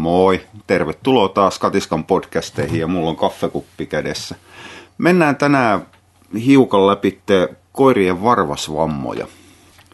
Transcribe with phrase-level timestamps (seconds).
[0.00, 4.34] Moi, tervetuloa taas Katiskan podcasteihin ja mulla on kaffekuppi kädessä.
[4.98, 5.86] Mennään tänään
[6.46, 7.20] hiukan läpi
[7.72, 9.26] koirien varvasvammoja.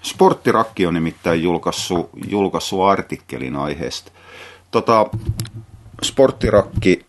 [0.03, 4.13] Sporttirakki on nimittäin julkaissut, julkaissut artikkelin aiheesta.
[4.71, 5.07] Tota,
[6.03, 7.07] Sporttirakki,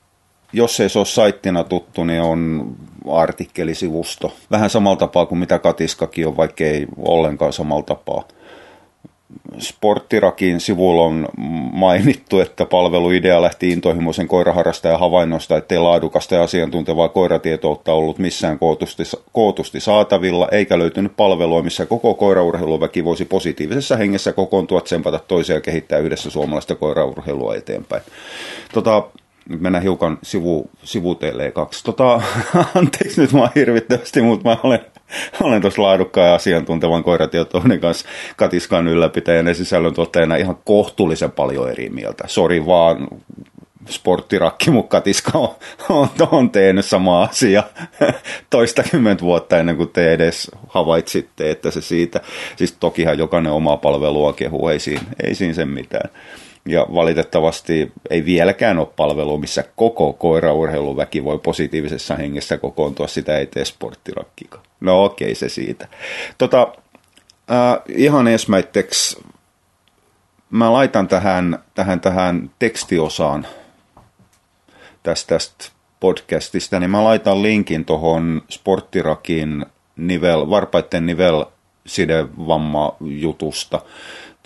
[0.54, 2.72] jos ei se ole saittina tuttu, niin on
[3.12, 4.36] artikkelisivusto.
[4.52, 8.24] Vähän samalla tapaa kuin mitä Katiskakin on, vaikka ei ollenkaan samalla tapaa.
[9.60, 11.28] Sporttirakin sivulla on
[11.74, 19.04] mainittu, että palveluidea lähti intohimoisen koiraharrastajan havainnosta, ettei laadukasta ja asiantuntevaa koiratietoutta ollut missään kootusti,
[19.32, 25.62] kootusti saatavilla, eikä löytynyt palvelua, missä koko koiraurheiluväki voisi positiivisessa hengessä kokoontua, tsempata toisia ja
[25.62, 28.04] kehittää yhdessä suomalaista koiraurheilua eteenpäin.
[28.74, 29.04] Tota,
[29.50, 31.84] nyt mennään hiukan sivu, sivuteelle kaksi.
[31.84, 32.22] Tota,
[32.76, 34.80] anteeksi nyt mä hirvittävästi, mutta mä olen,
[35.42, 38.08] olen tuossa laadukkaan ja asiantuntevan koiratietoinen kanssa
[38.38, 42.24] katiskan ylläpitäjän ja sisällöntuottajana ihan kohtuullisen paljon eri mieltä.
[42.28, 43.08] Sori vaan,
[43.90, 45.50] sporttirakki mun katiska on,
[45.90, 47.64] on, on tehnyt sama asia
[48.50, 52.22] toistakymmentä vuotta ennen kuin te edes havaitsitte, että se siitä,
[52.56, 56.10] siis tokihan jokainen omaa palvelua kehuu, ei siinä, ei siinä sen mitään.
[56.68, 63.46] Ja valitettavasti ei vieläkään ole palvelua, missä koko koiraurheiluväki voi positiivisessa hengessä kokoontua, sitä ei
[63.46, 63.64] tee.
[64.80, 65.88] No okei, se siitä.
[66.38, 66.68] Tota,
[67.52, 69.18] äh, ihan ensimmäiseksi
[70.50, 73.48] mä laitan tähän, tähän, tähän tekstiosaan
[75.04, 75.66] tästä, tästä
[76.00, 81.46] podcastista, niin mä laitan linkin tuohon sporttirakin nivel, varpaiden nivel
[81.86, 83.82] sidevamma jutusta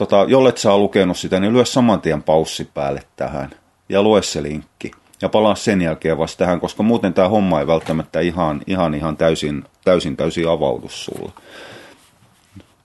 [0.01, 3.49] tota, jollet sä lukenut sitä, niin lyö saman tien paussi päälle tähän
[3.89, 4.91] ja lue se linkki.
[5.21, 9.17] Ja palaa sen jälkeen vasta tähän, koska muuten tämä homma ei välttämättä ihan, ihan, ihan
[9.17, 11.31] täysin, täysin, täysin avaudu sulle.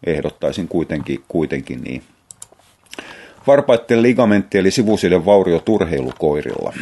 [0.06, 2.02] Ehdottaisin kuitenkin, kuitenkin niin.
[3.46, 6.72] Varpaitten ligamentti eli sivusiden vaurio turheilukoirilla.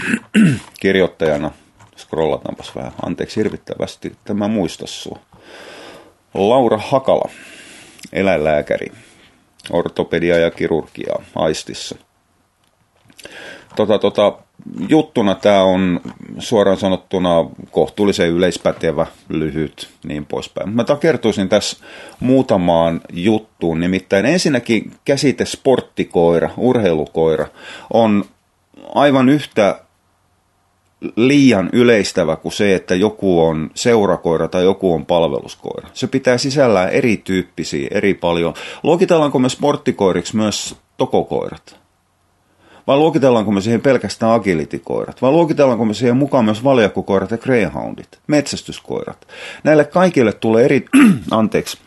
[0.81, 1.51] Kirjoittajana,
[1.97, 5.19] scrollataanpas vähän, anteeksi hirvittävästi, tämä muista sua.
[6.35, 7.31] Laura Hakala,
[8.13, 8.93] eläinlääkäri
[9.71, 11.97] ortopedia ja kirurgiaa aistissa.
[13.77, 14.39] Tota, tota,
[14.89, 16.01] juttuna tämä on
[16.39, 17.31] suoraan sanottuna
[17.71, 20.69] kohtuullisen yleispätevä, lyhyt, niin poispäin.
[20.69, 21.77] Mä kertoisin tässä
[22.21, 27.47] muutamaan juttuun, nimittäin ensinnäkin käsite sporttikoira, urheilukoira,
[27.93, 28.25] on
[28.95, 29.84] aivan yhtä
[31.17, 35.89] liian yleistävä kuin se, että joku on seurakoira tai joku on palveluskoira.
[35.93, 38.55] Se pitää sisällään erityyppisiä, eri paljon.
[38.83, 41.77] Luokitellaanko me sporttikoiriksi myös tokokoirat?
[42.87, 45.23] Vai luokitellaanko me siihen pelkästään agilitikoirat?
[45.23, 49.27] Vai luokitellaanko me siihen mukaan myös valjakkokoirat ja greyhoundit, metsästyskoirat?
[49.65, 50.85] Näille kaikille tulee eri,
[51.31, 51.79] anteeksi,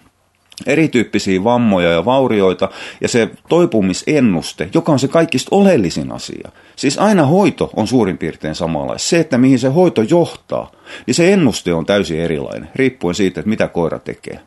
[0.66, 2.69] erityyppisiä vammoja ja vaurioita
[3.01, 6.51] ja se toipumisennuste, joka on se kaikista oleellisin asia.
[6.75, 9.00] Siis aina hoito on suurin piirtein samanlainen.
[9.00, 10.72] Se, että mihin se hoito johtaa,
[11.06, 14.40] niin se ennuste on täysin erilainen, riippuen siitä, että mitä koira tekee.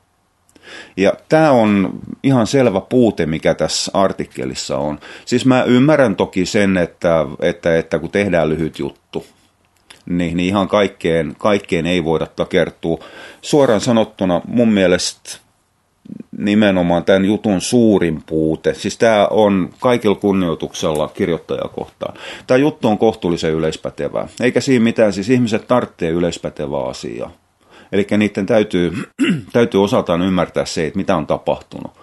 [0.97, 4.99] Ja tämä on ihan selvä puute, mikä tässä artikkelissa on.
[5.25, 9.27] Siis mä ymmärrän toki sen, että, että, että kun tehdään lyhyt juttu,
[10.07, 13.05] niin, niin ihan kaikkeen, kaikkeen ei voida takertua.
[13.43, 15.31] Suoraan sanottuna mun mielestä
[16.39, 18.75] nimenomaan tämän jutun suurin puute.
[18.75, 22.15] Siis tämä on kaikilla kunnioituksella kirjoittajakohtaan.
[22.47, 24.29] Tämä juttu on kohtuullisen yleispätevää.
[24.41, 27.31] Eikä siinä mitään, siis ihmiset tarvitsee yleispätevää asiaa.
[27.93, 28.93] Eli niiden täytyy,
[29.53, 32.00] täytyy osaltaan ymmärtää se, että mitä on tapahtunut.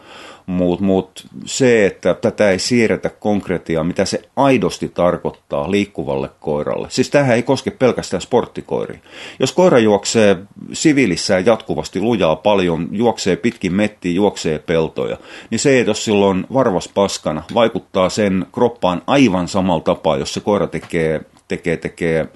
[0.48, 6.88] Mutta mut se, että tätä ei siirretä konkretiaa, mitä se aidosti tarkoittaa liikkuvalle koiralle.
[6.90, 9.00] Siis tähän ei koske pelkästään sporttikoiri.
[9.40, 10.38] Jos koira juoksee
[10.74, 15.18] siviilissään jatkuvasti lujaa paljon, juoksee pitkin mettiä, juoksee peltoja,
[15.50, 20.40] niin se, että jos silloin varvas paskana, vaikuttaa sen kroppaan aivan samalla tapaa, jos se
[20.40, 22.28] koira tekee, tekee, tekee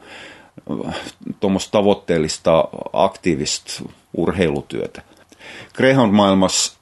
[0.88, 0.96] äh,
[1.40, 3.84] tuommoista tavoitteellista aktiivista
[4.18, 5.02] urheilutyötä.
[5.74, 6.81] Greyhound-maailmassa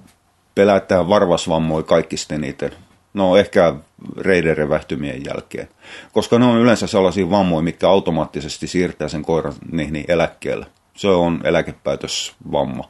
[0.55, 2.71] pelätään varvasvammoja kaikista eniten.
[3.13, 3.75] No ehkä
[4.17, 5.69] reiderevähtymien jälkeen.
[6.11, 10.65] Koska ne on yleensä sellaisia vammoja, mitkä automaattisesti siirtää sen koiran niihin eläkkeelle.
[10.95, 12.89] Se on eläkepäätösvamma.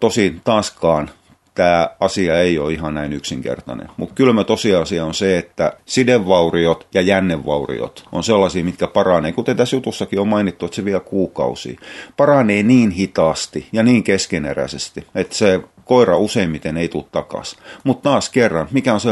[0.00, 1.10] Tosi taaskaan
[1.56, 3.88] tämä asia ei ole ihan näin yksinkertainen.
[3.96, 9.76] Mutta kylmä tosiasia on se, että sidevauriot ja jännevauriot on sellaisia, mitkä paranee, kuten tässä
[9.76, 11.80] jutussakin on mainittu, että se vie kuukausia.
[12.16, 17.58] Paranee niin hitaasti ja niin keskeneräisesti, että se koira useimmiten ei tule takaisin.
[17.84, 19.10] Mutta taas kerran, mikä on se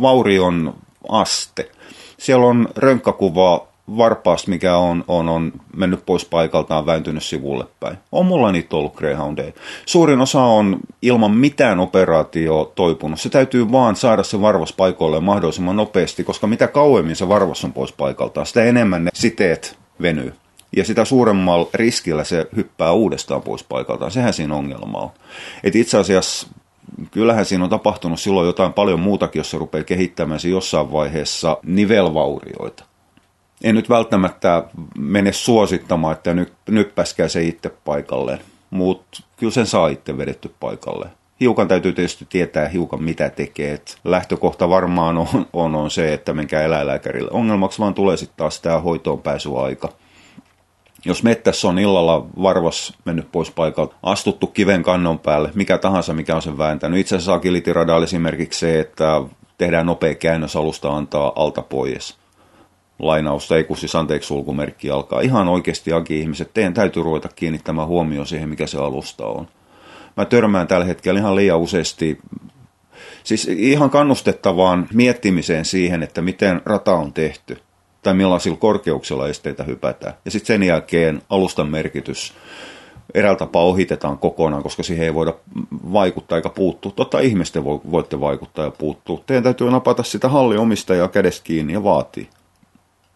[0.00, 0.74] vaurion
[1.08, 1.70] aste?
[2.18, 7.98] Siellä on rönkkäkuva varpaasta, mikä on, on, on mennyt pois paikaltaan, vääntynyt sivulle päin.
[8.12, 9.52] On mulla niitä ollut Greyhoundeja.
[9.86, 13.20] Suurin osa on ilman mitään operaatio toipunut.
[13.20, 17.72] Se täytyy vaan saada se varvas paikoille mahdollisimman nopeasti, koska mitä kauemmin se varvas on
[17.72, 20.34] pois paikaltaan, sitä enemmän ne siteet venyy.
[20.76, 24.10] Ja sitä suuremmalla riskillä se hyppää uudestaan pois paikaltaan.
[24.10, 25.10] Sehän siinä ongelma on.
[25.64, 26.48] Et itse asiassa
[27.10, 32.84] kyllähän siinä on tapahtunut silloin jotain paljon muutakin, jos se rupeaa kehittämään jossain vaiheessa nivelvaurioita.
[33.64, 34.64] En nyt välttämättä
[34.98, 38.38] mene suosittamaan, että nyt nyppäskää se itse paikalleen,
[38.70, 41.10] mutta kyllä sen saa itse vedetty paikalleen.
[41.40, 43.72] Hiukan täytyy tietysti tietää hiukan mitä tekee.
[43.72, 47.30] Et lähtökohta varmaan on, on, on se, että menkää eläinlääkärille.
[47.32, 49.88] Ongelmaksi vaan tulee sitten taas tämä hoitoon pääsyaika
[51.08, 56.36] jos mettässä on illalla varvas mennyt pois paikalta, astuttu kiven kannon päälle, mikä tahansa, mikä
[56.36, 57.00] on sen vääntänyt.
[57.00, 59.22] Itse asiassa agilityradalla esimerkiksi se, että
[59.58, 62.18] tehdään nopea käännös alusta antaa alta pois.
[62.98, 65.20] Lainausta, ei kun siis anteeksi sulkumerkki alkaa.
[65.20, 69.48] Ihan oikeasti agi-ihmiset, teidän täytyy ruveta kiinnittämään huomioon siihen, mikä se alusta on.
[70.16, 72.18] Mä törmään tällä hetkellä ihan liian useasti
[73.24, 77.58] Siis ihan kannustettavaan miettimiseen siihen, että miten rata on tehty
[78.02, 80.14] tai millaisilla korkeuksilla esteitä hypätään.
[80.24, 82.34] Ja sitten sen jälkeen alustan merkitys
[83.14, 85.34] eräällä tapaa ohitetaan kokonaan, koska siihen ei voida
[85.92, 86.92] vaikuttaa eikä puuttua.
[86.96, 89.20] Totta ihmisten voitte vaikuttaa ja puuttua.
[89.26, 92.28] Teidän täytyy napata sitä halliomistajaa kädestä kiinni ja vaatii.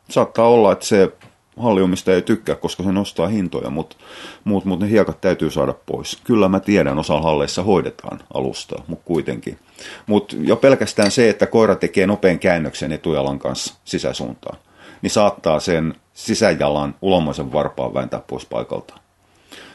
[0.09, 1.13] Saattaa olla, että se
[1.57, 3.97] halliomistaja ei tykkää, koska se nostaa hintoja, mutta
[4.45, 6.19] muut, mut ne hiekat täytyy saada pois.
[6.25, 9.59] Kyllä mä tiedän, osa halleissa hoidetaan alustaa, mutta kuitenkin.
[10.07, 14.59] Mutta jo pelkästään se, että koira tekee nopean käännöksen etujalan kanssa sisäsuuntaan–
[15.03, 18.95] niin saattaa sen sisäjalan ulomaisen varpaan vääntää pois paikalta.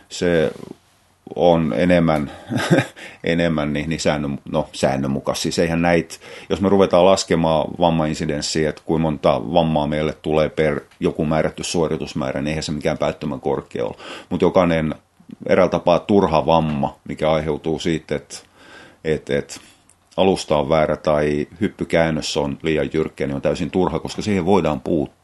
[0.09, 0.51] Se
[1.35, 2.31] on enemmän,
[3.23, 5.41] enemmän niin, niin säännön, no, säännönmukaisia.
[5.41, 6.15] Siis eihän näitä,
[6.49, 12.41] jos me ruvetaan laskemaan vammainsidenssiä, että kuinka monta vammaa meille tulee per joku määrätty suoritusmäärä,
[12.41, 13.95] niin eihän se mikään päättömän korkea ole.
[14.29, 14.95] Mutta jokainen
[15.45, 18.35] eräällä tapaa turha vamma, mikä aiheutuu siitä, että,
[19.03, 19.59] että, että
[20.17, 24.81] alusta on väärä tai hyppykäännös on liian jyrkkä, niin on täysin turha, koska siihen voidaan
[24.81, 25.16] puuttua.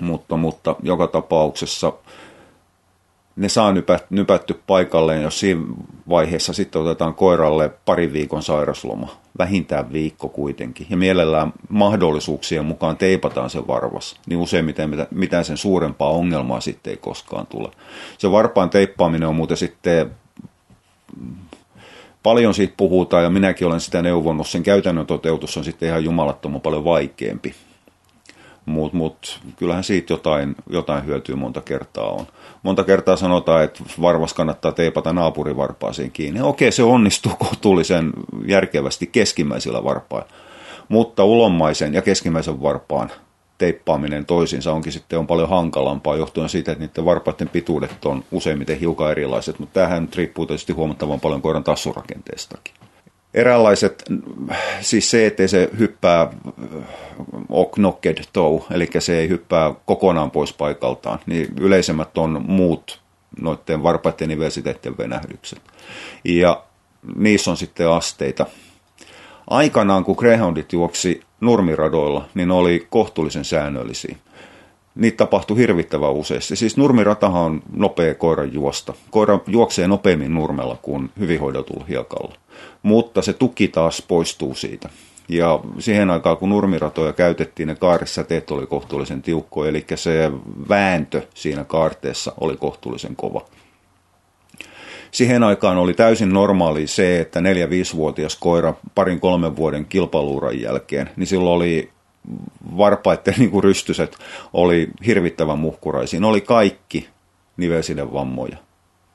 [0.00, 1.92] Mutta, mutta joka tapauksessa
[3.36, 5.60] ne saa nypät, nypätty paikalleen, jos siinä
[6.08, 13.50] vaiheessa sitten otetaan koiralle pari viikon sairasloma, vähintään viikko kuitenkin, ja mielellään mahdollisuuksien mukaan teipataan
[13.50, 17.70] se varvas, niin useimmiten mitään sen suurempaa ongelmaa sitten ei koskaan tule.
[18.18, 20.10] Se varpaan teippaaminen on muuten sitten
[22.22, 24.48] paljon siitä puhutaan ja minäkin olen sitä neuvonnut.
[24.48, 27.54] Sen käytännön toteutus on sitten ihan jumalattoman paljon vaikeampi.
[28.66, 32.26] Mutta mut, kyllähän siitä jotain, jotain hyötyä monta kertaa on.
[32.62, 36.40] Monta kertaa sanotaan, että varvas kannattaa teipata naapurivarpaaseen kiinni.
[36.42, 38.12] Okei, se onnistuu kohtuullisen
[38.46, 40.28] järkevästi keskimmäisillä varpailla.
[40.88, 43.10] Mutta ulommaisen ja keskimmäisen varpaan
[43.58, 48.80] teippaaminen toisiinsa onkin sitten on paljon hankalampaa johtuen siitä, että niiden varpaiden pituudet on useimmiten
[48.80, 52.79] hiukan erilaiset, mutta tämähän nyt riippuu tietysti huomattavan paljon koiran tassurakenteestakin.
[53.34, 54.04] Eräänlaiset,
[54.80, 56.32] siis se, että se hyppää
[57.74, 63.00] knocked toe, eli se ei hyppää kokonaan pois paikaltaan, niin yleisemmät on muut
[63.40, 65.60] noiden varpaiden nivelsiteiden venähdykset.
[66.24, 66.62] Ja
[67.16, 68.46] niissä on sitten asteita.
[69.46, 74.16] Aikanaan, kun Greyhoundit juoksi nurmiradoilla, niin ne oli kohtuullisen säännöllisiä.
[74.94, 76.56] Niitä tapahtui hirvittävän useasti.
[76.56, 78.94] Siis nurmiratahan on nopea koiran juosta.
[79.10, 82.34] Koira juoksee nopeammin nurmella kuin hyvin hoidetulla hiekalla.
[82.82, 84.88] Mutta se tuki taas poistuu siitä.
[85.28, 90.30] Ja siihen aikaan, kun nurmiratoja käytettiin, ne kaarisäteet oli kohtuullisen tiukkoja, eli se
[90.68, 93.44] vääntö siinä kaarteessa oli kohtuullisen kova.
[95.10, 101.26] Siihen aikaan oli täysin normaali se, että 4-5-vuotias koira parin kolmen vuoden kilpailuuran jälkeen, niin
[101.26, 101.90] silloin oli
[102.78, 104.16] varpaiden niin kuin rystyset
[104.52, 106.20] oli hirvittävän muhkuraisia.
[106.20, 107.08] Ne oli kaikki
[107.56, 108.56] nivelsiden vammoja.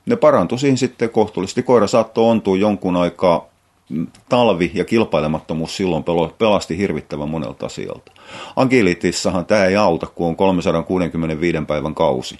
[0.06, 1.62] Ne parantui siihen sitten kohtuullisesti.
[1.62, 3.46] Koira saattoi ontua jonkun aikaa
[4.28, 6.04] talvi ja kilpailemattomuus silloin
[6.38, 8.12] pelasti hirvittävän monelta asialta.
[8.56, 12.38] Agilitissahan tämä ei auta, kun on 365 päivän kausi.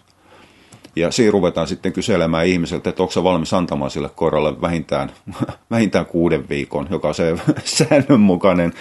[0.97, 5.13] Ja siinä ruvetaan sitten kyselemään ihmiseltä, että onko se valmis antamaan sille koiralle vähintään,
[5.71, 8.73] vähintään kuuden viikon, joka on se säännönmukainen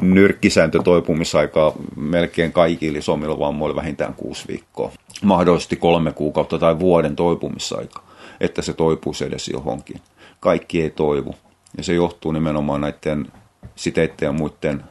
[0.00, 4.92] nyrkkisääntö toipumisaikaa melkein kaikille isommilla vammoilla vähintään kuusi viikkoa.
[5.22, 8.02] Mahdollisesti kolme kuukautta tai vuoden toipumisaika,
[8.40, 10.00] että se toipuisi edes johonkin.
[10.40, 11.34] Kaikki ei toivu.
[11.76, 13.32] Ja se johtuu nimenomaan näiden
[13.76, 14.84] siteiden ja muiden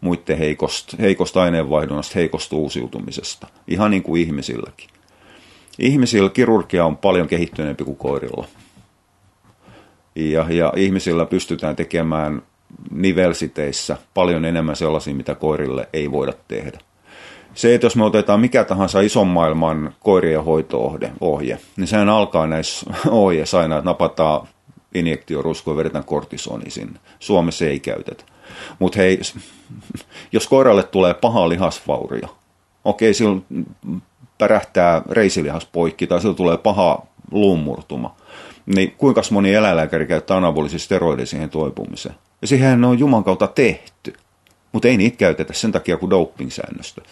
[0.00, 3.46] muiden heikosta, heikosta aineenvaihdunnasta, heikosta uusiutumisesta.
[3.68, 4.88] Ihan niin kuin ihmisilläkin.
[5.80, 8.46] Ihmisillä kirurgia on paljon kehittyneempi kuin koirilla.
[10.14, 12.42] Ja, ja ihmisillä pystytään tekemään
[12.90, 16.78] nivelsiteissä paljon enemmän sellaisia, mitä koirille ei voida tehdä.
[17.54, 22.90] Se, että jos me otetaan mikä tahansa ison maailman koirien hoito-ohje, niin sehän alkaa näissä
[23.08, 24.48] ohjeissa aina, että napataan
[24.94, 27.00] injektioruskoa ja vedetään kortisoni sinne.
[27.18, 28.24] Suomessa ei käytetä.
[28.78, 29.20] Mutta hei,
[30.32, 32.36] jos koiralle tulee paha lihasvaurio,
[32.84, 33.44] okei, silloin
[34.40, 38.16] pärähtää reisilihas poikki tai sillä tulee paha luumurtuma,
[38.66, 42.14] niin kuinka moni eläinlääkäri käyttää anabolisia steroideja siihen toipumiseen?
[42.42, 44.12] Ja siihen on Juman kautta tehty,
[44.72, 47.02] mutta ei niitä käytetä sen takia kuin doping-säännöstö.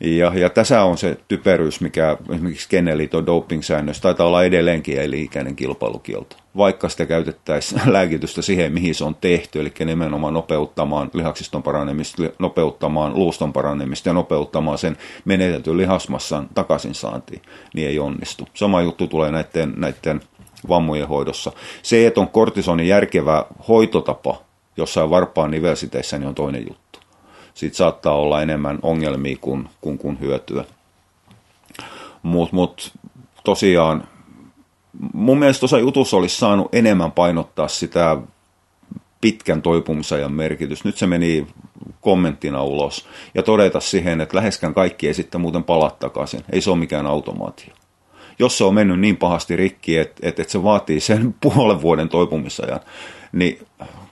[0.00, 6.36] Ja, ja tässä on se typeryys, mikä esimerkiksi Kenneliiton doping-säännössä taitaa olla edelleenkin eli-ikäinen kilpailukielto.
[6.56, 13.14] Vaikka sitä käytettäisiin lääkitystä siihen, mihin se on tehty, eli nimenomaan nopeuttamaan lihaksiston paranemista, nopeuttamaan
[13.14, 17.42] luuston paranemista ja nopeuttamaan sen menetetyn lihasmassan takaisin saantiin,
[17.74, 18.48] niin ei onnistu.
[18.54, 20.20] Sama juttu tulee näiden, näiden
[20.68, 21.52] vammojen hoidossa.
[21.82, 24.42] Se, että on kortisonin järkevä hoitotapa
[24.76, 26.85] jossain varpaan nivelsiteissä, niin on toinen juttu
[27.56, 30.64] siitä saattaa olla enemmän ongelmia kuin, kuin, kuin hyötyä.
[32.22, 32.92] Mutta mut,
[33.44, 34.08] tosiaan
[35.14, 38.16] mun mielestä tuossa jutussa olisi saanut enemmän painottaa sitä
[39.20, 40.84] pitkän toipumisajan merkitys.
[40.84, 41.46] Nyt se meni
[42.00, 46.40] kommenttina ulos ja todeta siihen, että läheskään kaikki ei sitten muuten palaa takaisin.
[46.52, 47.74] Ei se ole mikään automaatio.
[48.38, 52.08] Jos se on mennyt niin pahasti rikki, että, että, että se vaatii sen puolen vuoden
[52.08, 52.80] toipumisajan,
[53.32, 53.66] niin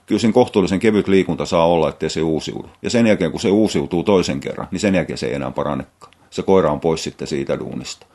[0.05, 2.69] kyllä sen kohtuullisen kevyt liikunta saa olla, ettei se uusiudu.
[2.81, 6.13] Ja sen jälkeen, kun se uusiutuu toisen kerran, niin sen jälkeen se ei enää parannekaan.
[6.29, 8.05] Se koira on pois sitten siitä duunista.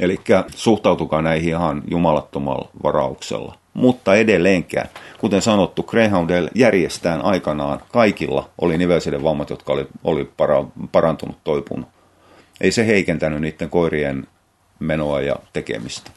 [0.00, 0.20] Eli
[0.56, 3.54] suhtautukaa näihin ihan jumalattomalla varauksella.
[3.74, 4.88] Mutta edelleenkään,
[5.18, 11.88] kuten sanottu, Greyhoundilla järjestään aikanaan kaikilla oli nivelsiden vammat, jotka oli, oli para, parantunut, toipunut.
[12.60, 14.26] Ei se heikentänyt niiden koirien
[14.78, 16.10] menoa ja tekemistä.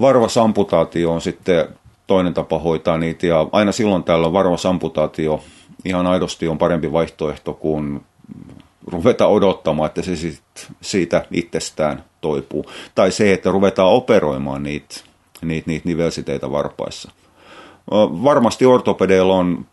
[0.00, 1.68] Varvasamputaatio on sitten
[2.10, 3.26] toinen tapa hoitaa niitä.
[3.26, 5.40] Ja aina silloin täällä varmas amputaatio
[5.84, 8.00] ihan aidosti on parempi vaihtoehto kuin
[8.86, 10.42] ruveta odottamaan, että se sit
[10.80, 12.66] siitä itsestään toipuu.
[12.94, 14.96] Tai se, että ruvetaan operoimaan niitä,
[15.42, 17.10] niitä, niitä nivelsiteitä varpaissa.
[18.24, 19.66] Varmasti ortopedeilla on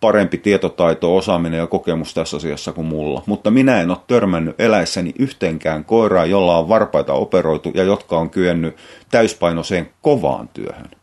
[0.00, 3.22] parempi tietotaito, osaaminen ja kokemus tässä asiassa kuin mulla.
[3.26, 8.30] Mutta minä en ole törmännyt eläessäni yhteenkään koiraa, jolla on varpaita operoitu ja jotka on
[8.30, 8.76] kyennyt
[9.10, 10.97] täyspainoiseen kovaan työhön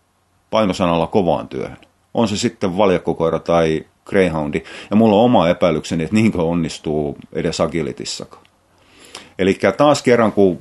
[0.56, 1.78] painosanalla kovaan työhön.
[2.14, 4.64] On se sitten valjakkokoira tai greyhoundi.
[4.90, 8.44] Ja mulla on oma epäilykseni, että niinkö onnistuu edes agilitissakaan.
[9.40, 10.60] Eli taas kerran, kun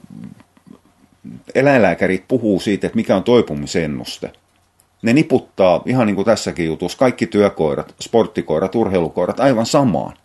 [1.55, 4.33] eläinlääkärit puhuu siitä, että mikä on toipumisennuste,
[5.03, 10.17] ne niputtaa, ihan niin kuin tässäkin jutussa, kaikki työkoirat, sporttikoirat, urheilukoirat aivan samaan.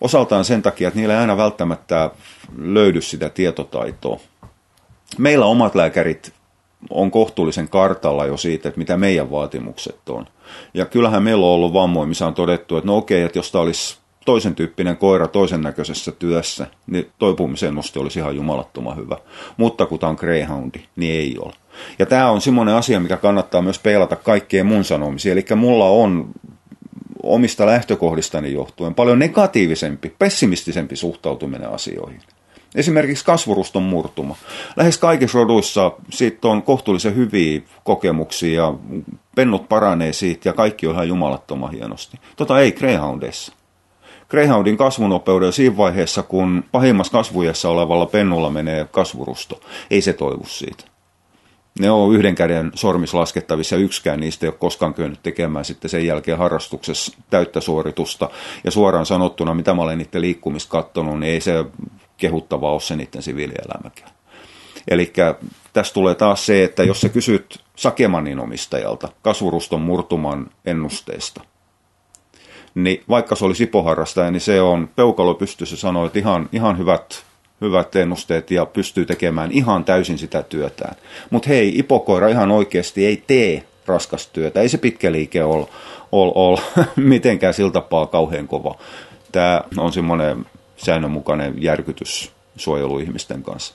[0.00, 2.10] Osaltaan sen takia, että niillä ei aina välttämättä
[2.58, 4.20] löydy sitä tietotaitoa.
[5.18, 6.32] Meillä omat lääkärit
[6.90, 10.26] on kohtuullisen kartalla jo siitä, että mitä meidän vaatimukset on.
[10.74, 13.62] Ja kyllähän meillä on ollut vammoja, missä on todettu, että no okei, että jos tämä
[13.62, 19.16] olisi toisen tyyppinen koira toisen näköisessä työssä, niin toipumisen nosti olisi ihan jumalattoman hyvä.
[19.56, 21.52] Mutta kun tämä on greyhoundi, niin ei ole.
[21.98, 25.32] Ja tämä on semmoinen asia, mikä kannattaa myös peilata kaikkeen mun sanomisiin.
[25.32, 26.30] Eli mulla on
[27.22, 32.20] omista lähtökohdistani johtuen paljon negatiivisempi, pessimistisempi suhtautuminen asioihin.
[32.74, 34.36] Esimerkiksi kasvuruston murtuma.
[34.76, 38.74] Lähes kaikissa roduissa siitä on kohtuullisen hyviä kokemuksia
[39.36, 42.20] pennut paranee siitä ja kaikki on ihan jumalattoman hienosti.
[42.36, 43.52] Tota ei Greyhoundissa.
[44.28, 49.60] Greyhoundin kasvunopeudella siinä vaiheessa, kun pahimmassa kasvujessa olevalla pennulla menee kasvurusto,
[49.90, 50.84] ei se toivu siitä.
[51.80, 55.90] Ne on yhden käden sormis laskettavissa ja yksikään niistä ei ole koskaan kyennyt tekemään sitten
[55.90, 58.30] sen jälkeen harrastuksessa täyttä suoritusta.
[58.64, 61.64] Ja suoraan sanottuna, mitä mä olen niiden liikkumista niin ei se
[62.20, 64.10] kehuttava ole se niiden siviilielämäkään.
[64.88, 65.12] Eli
[65.72, 71.40] tässä tulee taas se, että jos sä kysyt Sakemanin omistajalta kasvuruston murtuman ennusteista,
[72.74, 77.24] niin vaikka se oli sipoharrastaja, niin se on peukalo pystyssä sanoa, että ihan, ihan hyvät,
[77.60, 80.96] hyvät ennusteet ja pystyy tekemään ihan täysin sitä työtään.
[81.30, 84.60] Mutta hei, ipokoira ihan oikeasti ei tee raskastyötä.
[84.60, 85.66] Ei se pitkä liike ole,
[86.12, 86.60] ole, ole
[86.96, 88.74] mitenkään sillä tapaa kauhean kova.
[89.32, 90.46] Tämä on semmoinen
[90.84, 93.74] säännönmukainen järkytys suojeluihmisten kanssa.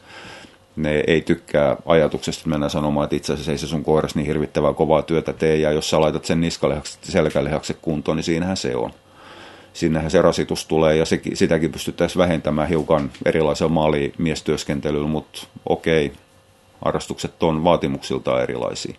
[0.76, 4.28] Ne ei tykkää ajatuksesta, että mennään sanomaan, että itse asiassa ei se sun koiras niin
[4.28, 8.76] hirvittävää kovaa työtä tee, ja jos sä laitat sen niskalihakset selkälihakset kuntoon, niin siinähän se
[8.76, 8.92] on.
[9.74, 16.14] Sinnehän se rasitus tulee, ja se, sitäkin pystyttäisiin vähentämään hiukan erilaisella maalimiestyöskentelyllä, mutta okei,
[16.86, 18.96] harrastukset on vaatimuksiltaan erilaisia.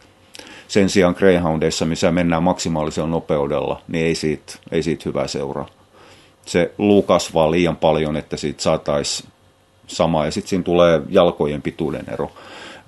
[0.68, 5.75] Sen sijaan Greyhoundeissa, missä mennään maksimaalisella nopeudella, niin ei siitä, ei siitä hyvää seuraa
[6.46, 9.30] se luu kasvaa liian paljon, että siitä saataisiin
[9.86, 10.24] sama.
[10.24, 12.32] Ja sitten siinä tulee jalkojen pituuden ero.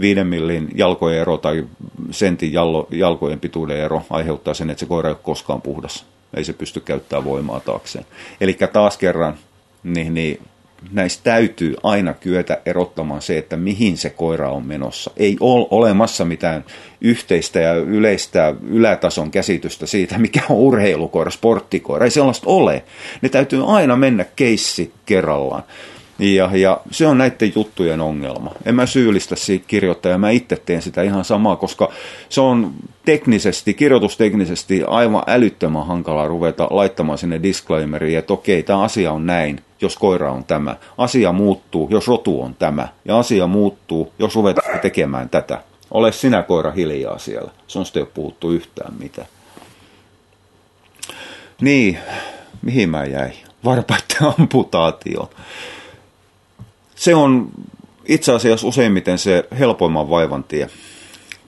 [0.01, 1.65] Viiden millin jalkojen ero tai
[2.11, 2.53] sentin
[2.91, 6.07] jalkojen pituuden ero aiheuttaa sen, että se koira ei ole koskaan puhdas.
[6.35, 8.07] Ei se pysty käyttämään voimaa taakseen.
[8.41, 9.35] Eli taas kerran
[9.83, 10.41] niin, niin
[10.93, 15.11] näistä täytyy aina kyetä erottamaan se, että mihin se koira on menossa.
[15.17, 16.65] Ei ole olemassa mitään
[17.01, 22.05] yhteistä ja yleistä ylätason käsitystä siitä, mikä on urheilukoira, sporttikoira.
[22.05, 22.85] Ei sellaista ole.
[23.23, 25.63] Ne täytyy aina mennä keissi kerrallaan.
[26.19, 28.53] Ja, ja se on näiden juttujen ongelma.
[28.65, 31.89] En mä syyllistä siitä kirjoittajaa, mä itse teen sitä ihan samaa, koska
[32.29, 39.13] se on teknisesti, kirjoitusteknisesti aivan älyttömän hankalaa ruveta laittamaan sinne disclaimeriin, että okei, tämä asia
[39.13, 40.77] on näin, jos koira on tämä.
[40.99, 42.89] Asia muuttuu, jos rotu on tämä.
[43.05, 45.63] Ja asia muuttuu, jos ruvetaan tekemään tätä.
[45.91, 47.51] Ole sinä koira hiljaa siellä.
[47.67, 49.29] Se on sitten jo puhuttu yhtään mitään.
[51.61, 51.99] Niin,
[52.63, 53.33] mihin mä jäin?
[53.65, 55.31] Varpaiden amputaatio
[56.99, 57.49] se on
[58.09, 60.69] itse asiassa useimmiten se helpoimman vaivan tie.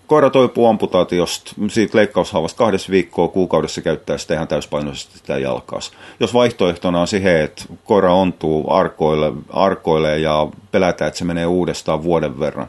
[0.06, 5.92] Koira toipuu amputaatiosta, siitä leikkaushaavasta kahdessa viikkoa kuukaudessa käyttää sitä ihan täyspainoisesti sitä jalkaas.
[6.20, 12.02] Jos vaihtoehtona on siihen, että koira ontuu arkoille, arkoille ja pelätään, että se menee uudestaan
[12.02, 12.66] vuoden verran,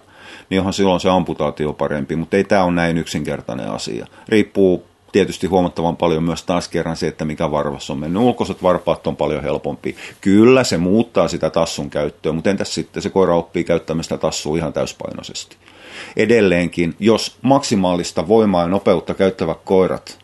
[0.50, 4.08] niin onhan silloin se amputaatio parempi, mutta ei tämä ole näin yksinkertainen asia.
[4.28, 8.22] Riippuu tietysti huomattavan paljon myös taas kerran se, että mikä varvas on mennyt.
[8.22, 9.96] Ulkoiset varpaat on paljon helpompi.
[10.22, 14.58] Kyllä se muuttaa sitä tassun käyttöä, mutta entäs sitten se koira oppii käyttämään sitä tassua
[14.58, 15.56] ihan täyspainoisesti.
[16.18, 20.20] Edelleenkin, jos maksimaalista voimaa ja nopeutta käyttävät koirat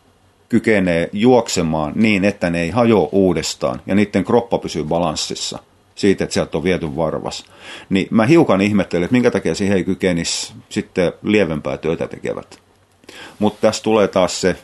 [0.48, 5.58] kykenee juoksemaan niin, että ne ei hajoa uudestaan ja niiden kroppa pysyy balanssissa
[5.94, 7.44] siitä, että sieltä on viety varvas,
[7.90, 12.58] niin mä hiukan ihmettelen, että minkä takia siihen ei kykenisi sitten lievempää työtä tekevät.
[13.38, 14.56] Mutta tässä tulee taas se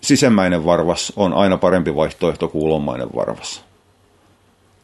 [0.00, 3.64] Sisemmäinen varvas on aina parempi vaihtoehto kuin ulomainen varvas.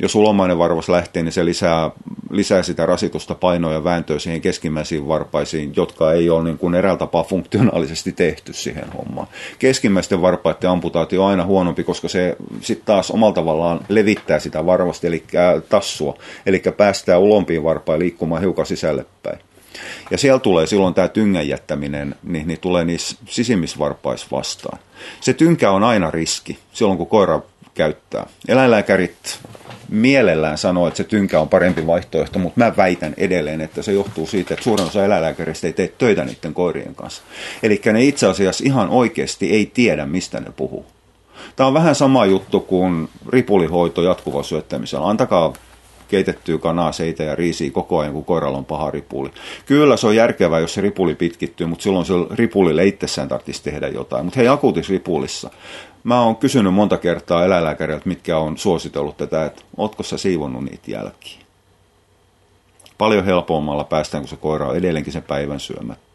[0.02, 1.90] Jos ulomainen varvas lähtee, niin se lisää,
[2.30, 6.98] lisää sitä rasitusta, painoa ja vääntöä siihen keskimmäisiin varpaisiin, jotka ei ole niin kuin eräällä
[6.98, 9.26] tapaa funktionaalisesti tehty siihen hommaan.
[9.58, 15.06] Keskimmäisten varpaiden amputaatio on aina huonompi, koska se sitten taas omalla tavallaan levittää sitä varvasta,
[15.06, 15.24] eli
[15.68, 19.38] tassua, eli päästää ulompiin varpaan liikkumaan hiukan sisälle päin.
[20.10, 24.78] Ja siellä tulee silloin tämä tyngän jättäminen, niin, niin tulee niissä sisimmisvarpaissa vastaan.
[25.20, 27.40] Se tynkä on aina riski silloin, kun koira
[27.74, 28.26] käyttää.
[28.48, 29.40] Eläinlääkärit
[29.88, 34.26] mielellään sanoo, että se tynkä on parempi vaihtoehto, mutta mä väitän edelleen, että se johtuu
[34.26, 37.22] siitä, että suurin osa eläinlääkäristä ei tee töitä niiden koirien kanssa.
[37.62, 40.86] Eli ne itse asiassa ihan oikeasti ei tiedä, mistä ne puhuu.
[41.56, 45.08] Tämä on vähän sama juttu kuin ripulihoito jatkuva syöttämisellä.
[45.08, 45.52] Antakaa
[46.10, 49.30] keitettyä kanaa, seitä ja riisiä koko ajan, kun koiralla on paha ripuli.
[49.66, 53.88] Kyllä se on järkevää, jos se ripuli pitkittyy, mutta silloin se ripulille itsessään tarvitsisi tehdä
[53.88, 54.24] jotain.
[54.24, 55.50] Mutta hei, akuutisripulissa.
[56.04, 60.90] Mä oon kysynyt monta kertaa eläinlääkäriltä, mitkä on suositellut tätä, että ootko sä siivonnut niitä
[60.90, 61.38] jälkiä.
[62.98, 66.09] Paljon helpommalla päästään, kun se koira on edelleenkin sen päivän syömättä.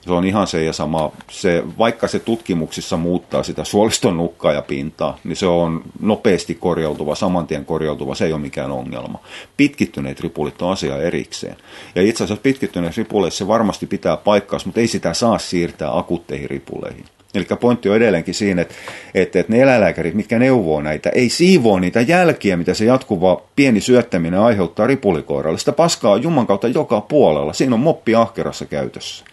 [0.00, 4.62] Se on ihan se ja sama, se, vaikka se tutkimuksissa muuttaa sitä suoliston nukkaa ja
[4.62, 9.18] pintaa, niin se on nopeasti korjautuva, saman tien korjautuva, se ei ole mikään ongelma.
[9.56, 11.56] Pitkittyneet ripulit on asia erikseen.
[11.94, 16.50] Ja itse asiassa pitkittyneet ripuleissa se varmasti pitää paikkaansa, mutta ei sitä saa siirtää akutteihin
[16.50, 17.04] ripuleihin.
[17.34, 18.74] Eli pointti on edelleenkin siinä, että,
[19.14, 23.80] että, että ne eläinlääkärit, mitkä neuvoo näitä, ei siivoo niitä jälkiä, mitä se jatkuva pieni
[23.80, 25.58] syöttäminen aiheuttaa ripulikoiralle.
[25.58, 27.52] Sitä paskaa on Jumman kautta joka puolella.
[27.52, 29.24] Siinä on moppi ahkerassa käytössä.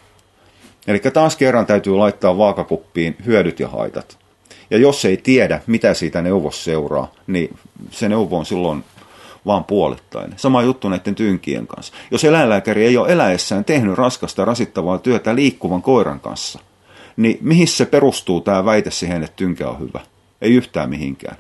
[0.88, 4.18] Eli taas kerran täytyy laittaa vaakakuppiin hyödyt ja haitat.
[4.70, 7.58] Ja jos ei tiedä, mitä siitä neuvossa seuraa, niin
[7.92, 8.84] se neuvo on silloin
[9.46, 10.40] vaan puolittainen.
[10.40, 11.94] Sama juttu näiden tynkien kanssa.
[12.12, 16.60] Jos eläinlääkäri ei ole eläessään tehnyt raskasta rasittavaa työtä liikkuvan koiran kanssa,
[17.18, 20.00] niin mihin se perustuu tämä väite siihen, että tynkä on hyvä?
[20.42, 21.38] Ei yhtään mihinkään.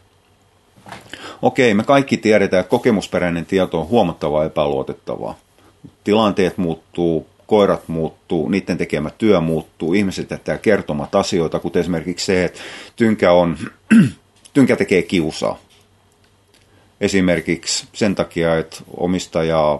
[1.41, 5.35] Okei, me kaikki tiedetään, että kokemusperäinen tieto on huomattavaa epäluotettavaa.
[6.03, 12.45] Tilanteet muuttuu, koirat muuttuu, niiden tekemä työ muuttuu, ihmiset jättää kertomat asioita, kuten esimerkiksi se,
[12.45, 12.59] että
[12.95, 13.57] tynkä, on,
[14.53, 15.59] tynkä tekee kiusaa.
[17.01, 19.79] Esimerkiksi sen takia, että omistaja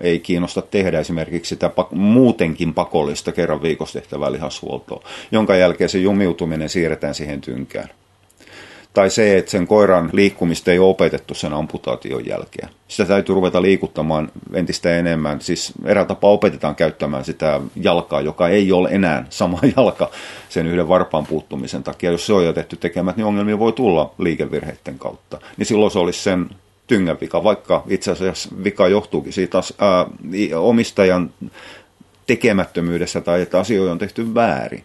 [0.00, 6.68] ei kiinnosta tehdä esimerkiksi sitä muutenkin pakollista kerran viikossa tehtävää lihashuoltoa, jonka jälkeen se jumiutuminen
[6.68, 7.88] siirretään siihen tynkään
[8.94, 12.68] tai se, että sen koiran liikkumista ei ole opetettu sen amputaation jälkeen.
[12.88, 15.40] Sitä täytyy ruveta liikuttamaan entistä enemmän.
[15.40, 20.10] Siis eräällä tapaa opetetaan käyttämään sitä jalkaa, joka ei ole enää sama jalka
[20.48, 22.10] sen yhden varpaan puuttumisen takia.
[22.10, 25.38] Jos se on jätetty tekemään, niin ongelmia voi tulla liikevirheiden kautta.
[25.56, 26.50] Niin silloin se olisi sen
[26.86, 30.06] tyngän vika, vaikka itse asiassa vika johtuukin siitä ää,
[30.56, 31.30] omistajan
[32.26, 34.84] tekemättömyydessä tai että asioita on tehty väärin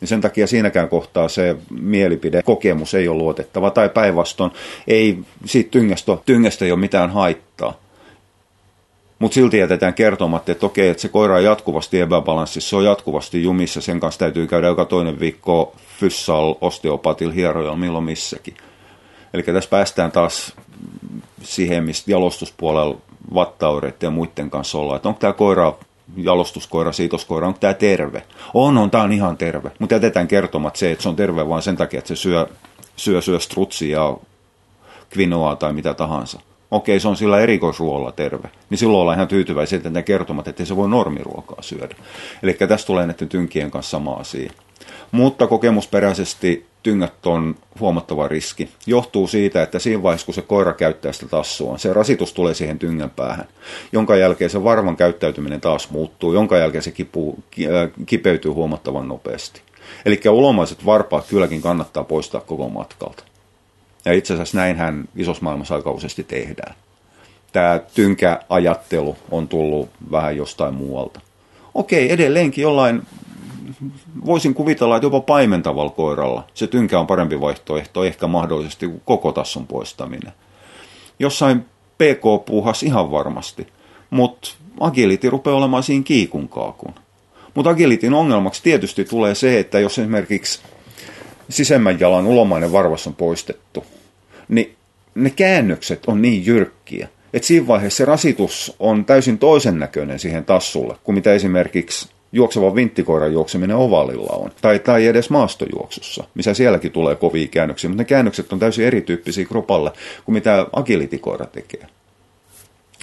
[0.00, 4.50] niin sen takia siinäkään kohtaa se mielipide, kokemus ei ole luotettava, tai päinvastoin
[4.86, 7.74] ei siitä tyngästä, tyngästä ei ole mitään haittaa.
[9.18, 13.42] Mutta silti jätetään kertomatta, että okei, että se koira on jatkuvasti epäbalanssissa, se on jatkuvasti
[13.42, 18.56] jumissa, sen kanssa täytyy käydä joka toinen viikko fyssal, osteopatil, hierojalla, milloin missäkin.
[19.34, 20.52] Eli tässä päästään taas
[21.42, 22.96] siihen, mistä jalostuspuolella
[23.34, 25.74] vattaureiden ja muiden kanssa ollaan, että onko tämä koira
[26.16, 28.22] jalostuskoira, siitoskoira, onko tämä terve?
[28.54, 29.70] On, on, tämä on ihan terve.
[29.78, 32.46] Mutta jätetään kertomat se, että se on terve vain sen takia, että se syö,
[32.96, 34.16] syö, syö strutsia
[35.10, 36.40] kvinoa tai mitä tahansa.
[36.70, 38.50] Okei, se on sillä erikoisruoalla terve.
[38.70, 41.94] Niin silloin ollaan ihan tyytyväisiä, että ne kertomat, että se voi normiruokaa syödä.
[42.42, 44.52] Eli tässä tulee näiden tynkien kanssa sama asia.
[45.10, 48.68] Mutta kokemusperäisesti tyngät on huomattava riski.
[48.86, 52.78] Johtuu siitä, että siinä vaiheessa, kun se koira käyttää sitä tassua, se rasitus tulee siihen
[52.78, 53.48] tyngän päähän,
[53.92, 59.60] jonka jälkeen se varvan käyttäytyminen taas muuttuu, jonka jälkeen se kipu, äh, kipeytyy huomattavan nopeasti.
[60.04, 63.24] Eli ulomaiset varpaat kylläkin kannattaa poistaa koko matkalta.
[64.04, 66.74] Ja itse asiassa näinhän isossa maailmassa aika useasti tehdään.
[67.52, 71.20] Tämä tynkäajattelu on tullut vähän jostain muualta.
[71.74, 73.02] Okei, edelleenkin jollain
[74.26, 79.66] voisin kuvitella, että jopa paimentavalla koiralla se tynkä on parempi vaihtoehto, ehkä mahdollisesti koko tassun
[79.66, 80.32] poistaminen.
[81.18, 81.60] Jossain
[81.98, 83.66] PK-puuhas ihan varmasti,
[84.10, 84.50] mutta
[84.80, 86.94] agility rupeaa olemaan siinä kiikun kaakun.
[87.54, 90.60] Mutta agilitin ongelmaksi tietysti tulee se, että jos esimerkiksi
[91.48, 93.84] sisemmän jalan ulomainen varvas on poistettu,
[94.48, 94.76] niin
[95.14, 100.44] ne käännökset on niin jyrkkiä, että siinä vaiheessa se rasitus on täysin toisen näköinen siihen
[100.44, 104.50] tassulle, kuin mitä esimerkiksi juoksevan vinttikoiran juokseminen ovaalilla on.
[104.62, 109.44] Tai, tai edes maastojuoksussa, missä sielläkin tulee kovia käännöksiä, mutta ne käännökset on täysin erityyppisiä
[109.44, 109.92] kropalle
[110.24, 111.86] kuin mitä agilitikoira tekee.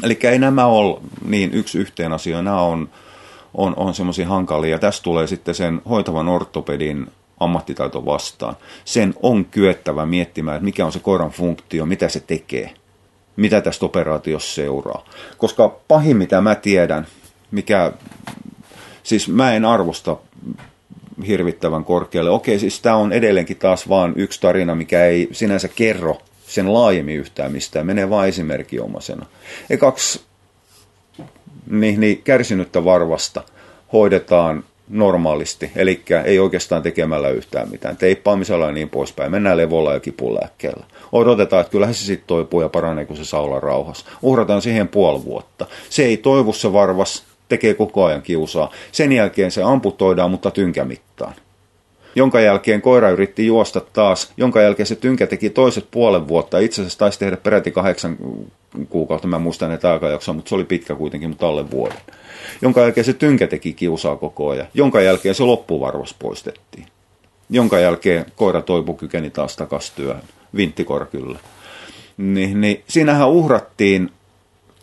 [0.04, 2.90] Eli ei nämä ole niin yksi yhteen asia, nämä on,
[3.54, 4.72] on, on semmoisia hankalia.
[4.72, 7.08] Ja tässä tulee sitten sen hoitavan ortopedin
[7.40, 8.56] ammattitaito vastaan.
[8.86, 12.74] Sen on kyettävä miettimään, että mikä on se koiran funktio, mitä se tekee,
[13.36, 15.06] mitä tästä operaatiossa seuraa.
[15.38, 17.08] Koska pahin, mitä mä tiedän,
[17.52, 17.92] mikä
[19.04, 20.18] siis mä en arvosta
[21.28, 22.30] hirvittävän korkealle.
[22.30, 27.20] Okei, siis tämä on edelleenkin taas vaan yksi tarina, mikä ei sinänsä kerro sen laajemmin
[27.20, 29.26] yhtään mistään, menee vain esimerkinomaisena.
[29.70, 30.22] Ekaksi
[31.70, 33.44] niin, niin kärsinyttä varvasta
[33.94, 39.32] hoidetaan normaalisti, eli ei oikeastaan tekemällä yhtään mitään, teippaamisella ja niin poispäin.
[39.32, 40.86] Mennään levolla ja kipulääkkeellä.
[41.12, 44.06] Odotetaan, että kyllähän se sitten toipuu ja paranee, kun se saa olla rauhassa.
[44.22, 45.66] Uhrataan siihen puoli vuotta.
[45.90, 47.24] Se ei toivu se varvas,
[47.58, 48.72] tekee koko ajan kiusaa.
[48.92, 51.34] Sen jälkeen se amputoidaan, mutta tynkämittaan.
[52.16, 56.60] Jonka jälkeen koira yritti juosta taas, jonka jälkeen se tynkä teki toiset puolen vuotta.
[56.60, 58.18] Itse asiassa taisi tehdä peräti kahdeksan
[58.90, 61.98] kuukautta, mä muistan näitä aikajaksoa, mutta se oli pitkä kuitenkin, mutta alle vuoden.
[62.62, 64.68] Jonka jälkeen se tynkä teki kiusaa koko ajan.
[64.74, 66.86] Jonka jälkeen se loppuvarvas poistettiin.
[67.50, 70.24] Jonka jälkeen koira toipu kykeni taas takaisin työhön.
[70.56, 71.40] Vinttikoira kyllä.
[72.18, 74.10] Niin, niin, siinähän uhrattiin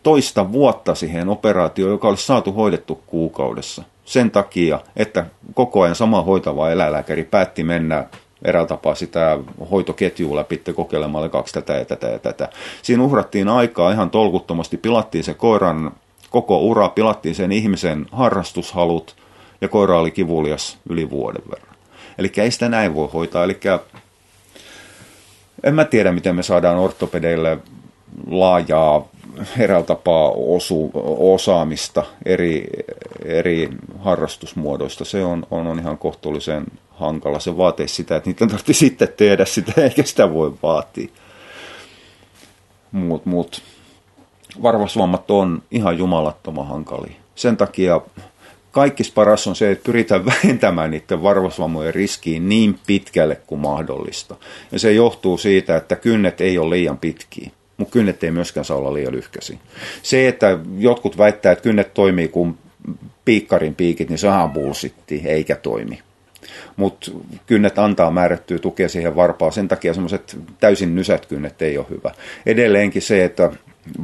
[0.02, 3.82] toista vuotta siihen operaatioon, joka olisi saatu hoidettu kuukaudessa.
[4.04, 8.04] Sen takia, että koko ajan sama hoitava eläinlääkäri päätti mennä
[8.44, 9.38] eräällä tapaa sitä
[9.70, 12.48] hoitoketjua läpi kokeilemalla kaksi tätä ja tätä ja tätä.
[12.82, 15.92] Siinä uhrattiin aikaa ihan tolkuttomasti, pilattiin se koiran
[16.30, 19.16] koko ura, pilattiin sen ihmisen harrastushalut
[19.60, 21.76] ja koira oli kivulias yli vuoden verran.
[22.18, 23.44] Eli ei sitä näin voi hoitaa.
[23.44, 23.60] Eli
[25.62, 27.58] en mä tiedä, miten me saadaan ortopedeille
[28.30, 29.08] laajaa
[29.58, 32.66] eräällä tapaa osu, osaamista eri,
[33.24, 33.68] eri
[33.98, 35.04] harrastusmuodoista.
[35.04, 37.40] Se on, on, on ihan kohtuullisen hankala.
[37.40, 41.08] Se vaatii sitä, että niitä tarvitsee sitten tehdä sitä, eikä sitä voi vaatia.
[42.92, 43.62] Mut, mut.
[44.62, 47.12] Varvasvammat on ihan jumalattoman hankalia.
[47.34, 48.00] Sen takia
[48.70, 54.36] kaikkis paras on se, että pyritään vähentämään niiden varvasvammojen riskiin niin pitkälle kuin mahdollista.
[54.72, 58.76] Ja se johtuu siitä, että kynnet ei ole liian pitkiä mutta kynnet ei myöskään saa
[58.76, 59.58] olla liian lyhkäisiä.
[60.02, 62.58] Se, että jotkut väittää, että kynnet toimii kuin
[63.24, 65.98] piikkarin piikit, niin se on bullshitti, eikä toimi.
[66.76, 67.10] Mutta
[67.46, 72.10] kynnet antaa määrättyä tukea siihen varpaan, sen takia semmoiset täysin nysät kynnet ei ole hyvä.
[72.46, 73.50] Edelleenkin se, että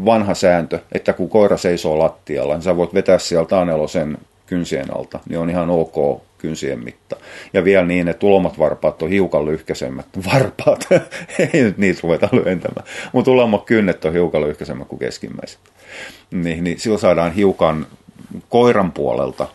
[0.04, 5.20] vanha sääntö, että kun koira seisoo lattialla, niin sä voit vetää sieltä anelosen kynsien alta,
[5.28, 7.16] niin on ihan ok kynsien mitta.
[7.52, 10.06] Ja vielä niin, että ulomat varpaat on hiukan lyhkäisemmät.
[10.32, 10.86] Varpaat,
[11.52, 12.86] ei nyt niitä ruveta lyhentämään.
[13.12, 15.58] Mutta ulomat kynnet on hiukan lyhkäisemmät kuin keskimmäiset.
[16.30, 17.86] Niin, niin sillä saadaan hiukan
[18.48, 19.48] koiran puolelta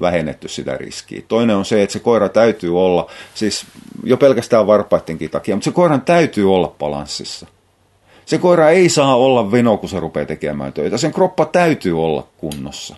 [0.00, 1.22] vähennetty sitä riskiä.
[1.28, 3.66] Toinen on se, että se koira täytyy olla, siis
[4.04, 7.46] jo pelkästään varpaidenkin takia, mutta se koiran täytyy olla balanssissa.
[8.26, 10.98] Se koira ei saa olla vino, kun se rupeaa tekemään töitä.
[10.98, 12.96] Sen kroppa täytyy olla kunnossa.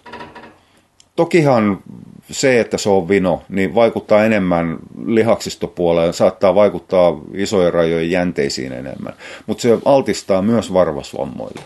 [1.17, 1.79] Tokihan
[2.31, 9.13] se, että se on vino, niin vaikuttaa enemmän lihaksistopuoleen, saattaa vaikuttaa isojen rajojen jänteisiin enemmän,
[9.47, 11.61] mutta se altistaa myös varvasvammoille.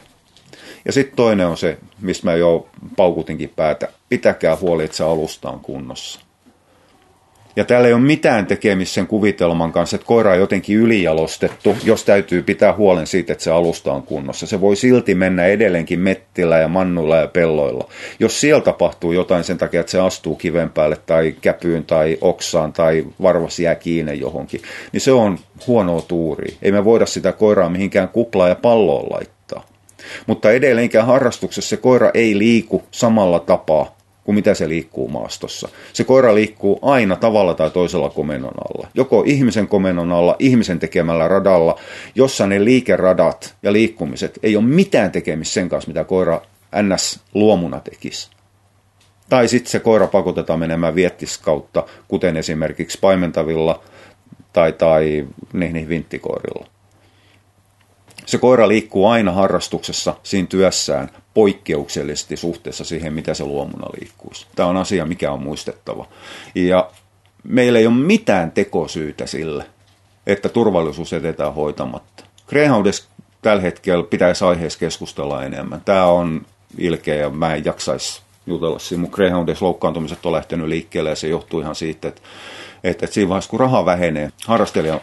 [0.85, 5.51] Ja sitten toinen on se, mistä mä jo paukutinkin päätä, pitäkää huoli, että se alusta
[5.51, 6.20] on kunnossa.
[7.56, 12.04] Ja täällä ei ole mitään tekemistä sen kuvitelman kanssa, että koira on jotenkin ylijalostettu, jos
[12.04, 14.46] täytyy pitää huolen siitä, että se alusta on kunnossa.
[14.46, 17.88] Se voi silti mennä edelleenkin mettillä ja mannuilla ja pelloilla.
[18.20, 22.72] Jos siellä tapahtuu jotain sen takia, että se astuu kiven päälle tai käpyyn tai oksaan
[22.72, 26.56] tai varvas jää kiinni johonkin, niin se on huonoa tuuri.
[26.62, 29.66] Ei me voida sitä koiraa mihinkään kuplaa ja palloon laittaa.
[30.26, 35.68] Mutta edelleenkään harrastuksessa se koira ei liiku samalla tapaa kuin mitä se liikkuu maastossa.
[35.92, 38.88] Se koira liikkuu aina tavalla tai toisella komennon alla.
[38.94, 41.78] Joko ihmisen komennon alla, ihmisen tekemällä radalla,
[42.14, 46.40] jossa ne liikeradat ja liikkumiset ei ole mitään tekemistä sen kanssa, mitä koira
[46.83, 47.20] ns.
[47.35, 48.30] luomuna tekisi.
[49.28, 53.83] Tai sitten se koira pakotetaan menemään viettiskautta, kuten esimerkiksi paimentavilla
[54.52, 56.66] tai, tai niin vinttikoirilla.
[58.26, 64.46] Se koira liikkuu aina harrastuksessa siinä työssään poikkeuksellisesti suhteessa siihen, mitä se luomuna liikkuisi.
[64.56, 66.06] Tämä on asia, mikä on muistettava.
[66.54, 66.90] Ja
[67.44, 69.66] meillä ei ole mitään tekosyytä sille,
[70.26, 72.24] että turvallisuus etetään hoitamatta.
[72.48, 73.09] Greyhoundissa
[73.42, 75.83] tällä hetkellä pitäisi aiheessa keskustella enemmän.
[75.85, 76.46] Tämä on
[76.78, 79.00] ilkeä ja mä en jaksaisi jutella siinä.
[79.00, 82.22] Mun Greyhoundissa loukkaantumiset on lähtenyt liikkeelle ja se johtuu ihan siitä, että
[82.85, 84.31] että, että siinä vaiheessa, kun raha vähenee,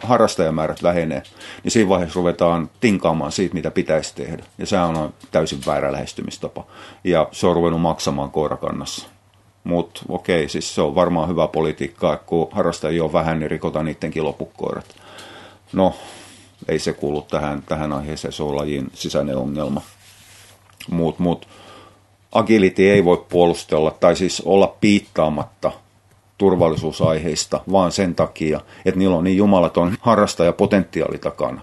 [0.02, 1.22] harrastajamäärät vähenee,
[1.64, 4.44] niin siinä vaiheessa ruvetaan tinkaamaan siitä, mitä pitäisi tehdä.
[4.58, 6.66] Ja se on täysin väärä lähestymistapa.
[7.04, 9.08] Ja se on ruvennut maksamaan koirakannassa.
[9.64, 13.84] Mutta okei, siis se on varmaan hyvä politiikkaa, että kun harrastajia on vähän, niin rikotaan
[13.84, 14.96] niidenkin lopukkoirat.
[15.72, 15.94] No,
[16.68, 19.82] ei se kuulu tähän, tähän aiheeseen, se on lajin sisäinen ongelma.
[20.90, 21.48] Mutta mut,
[22.32, 25.72] agility ei voi puolustella tai siis olla piittaamatta–
[26.38, 31.60] turvallisuusaiheista, vaan sen takia, että niillä on niin jumalaton harrastajapotentiaali takana.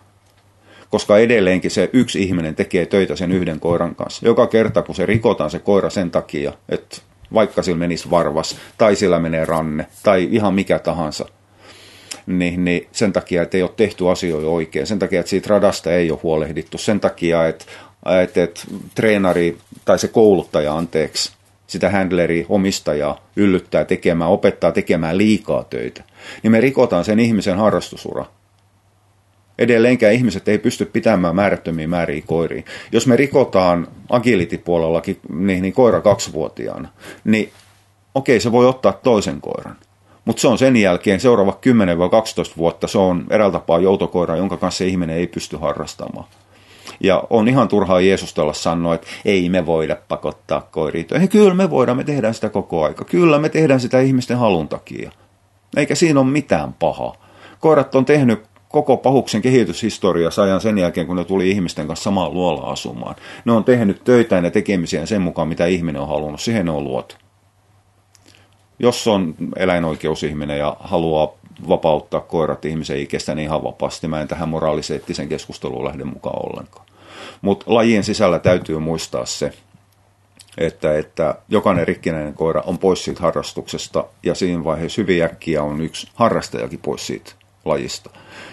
[0.89, 4.25] Koska edelleenkin se yksi ihminen tekee töitä sen yhden koiran kanssa.
[4.25, 6.97] Joka kerta, kun se rikotaan se koira sen takia, että
[7.34, 11.25] vaikka sillä menisi varvas, tai sillä menee ranne, tai ihan mikä tahansa,
[12.25, 15.93] niin, niin sen takia, että ei ole tehty asioita oikein, sen takia, että siitä radasta
[15.93, 17.65] ei ole huolehdittu, sen takia, että,
[18.23, 18.62] että, että
[18.95, 21.33] treenari tai se kouluttaja, anteeksi,
[21.67, 26.03] sitä handleri, omistajaa yllyttää tekemään, opettaa tekemään liikaa töitä,
[26.43, 28.25] niin me rikotaan sen ihmisen harrastusura.
[29.57, 32.63] Edelleenkään ihmiset ei pysty pitämään määrättömiä määriä koiria.
[32.91, 36.89] Jos me rikotaan agility-puolellakin niin, niin koira kaksivuotiaana,
[37.23, 37.51] niin
[38.15, 39.75] okei, se voi ottaa toisen koiran.
[40.25, 41.59] Mutta se on sen jälkeen seuraava
[42.51, 46.27] 10-12 vuotta, se on eräältä tapaa joutokoira, jonka kanssa ihminen ei pysty harrastamaan.
[47.03, 51.29] Ja on ihan turhaa Jeesustella sanoa, että ei me voida pakottaa koiria töihin.
[51.29, 53.05] Kyllä me voidaan, me tehdään sitä koko aika.
[53.05, 55.12] Kyllä me tehdään sitä ihmisten halun takia.
[55.77, 57.15] Eikä siinä ole mitään pahaa.
[57.60, 62.34] Koirat on tehnyt koko pahuksen kehityshistoriassa ajan sen jälkeen, kun ne tuli ihmisten kanssa samaan
[62.34, 63.15] luola asumaan.
[63.45, 66.41] Ne on tehnyt töitä ja tekemisiä sen mukaan, mitä ihminen on halunnut.
[66.41, 67.15] Siihen ne on luotu.
[68.79, 71.34] Jos on eläinoikeusihminen ja haluaa
[71.69, 74.07] vapauttaa koirat ihmisen ikestä niin ihan vapaasti.
[74.07, 76.85] Mä en tähän moraaliseettisen keskusteluun lähde mukaan ollenkaan.
[77.41, 79.53] Mutta lajien sisällä täytyy muistaa se,
[80.57, 85.81] että, että jokainen rikkinäinen koira on pois siitä harrastuksesta ja siinä vaiheessa hyvin äkkiä on
[85.81, 87.31] yksi harrastajakin pois siitä
[87.65, 88.09] lajista.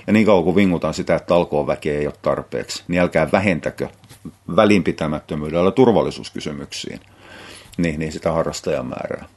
[0.06, 3.88] Ja niin kauan kuin vingutaan sitä, että talkoon väkeä ei ole tarpeeksi, niin älkää vähentäkö
[4.56, 7.00] välinpitämättömyydellä turvallisuuskysymyksiin
[7.76, 9.28] niin, niin sitä harrastajamäärää.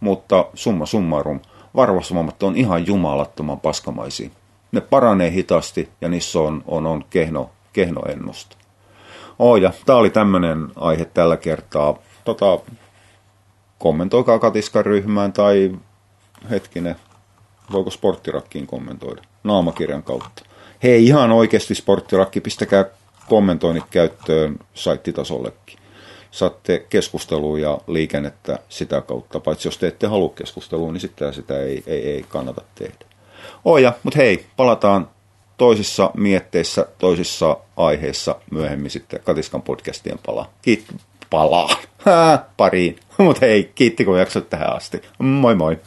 [0.00, 1.40] Mutta summa summarum,
[1.76, 4.30] varvasvammat on ihan jumalattoman paskamaisia.
[4.72, 8.56] Ne paranee hitaasti ja niissä on, on, on kehno, kehno ennusta.
[9.38, 11.98] Oh, ja tämä oli tämmöinen aihe tällä kertaa.
[12.24, 12.58] Tota,
[13.78, 15.76] kommentoikaa Katiskan ryhmään tai
[16.50, 16.96] hetkinen,
[17.72, 20.42] voiko sporttirakkiin kommentoida naamakirjan kautta.
[20.82, 22.84] Hei, ihan oikeasti sporttirakki, pistäkää
[23.28, 25.79] kommentoinnit käyttöön saittitasollekin
[26.30, 31.58] saatte keskustelua ja liikennettä sitä kautta, paitsi jos te ette halua keskustelua, niin sitten sitä
[31.58, 33.04] ei, ei, ei kannata tehdä.
[33.64, 35.08] Oja, mutta hei, palataan
[35.56, 40.52] toisissa mietteissä, toisissa aiheissa myöhemmin sitten Katiskan podcastien palaa.
[40.62, 40.94] Kiitti,
[41.30, 41.68] palaa,
[42.56, 42.98] pariin.
[43.18, 45.02] Mutta hei, kiitti kun jaksot tähän asti.
[45.18, 45.78] Moi moi.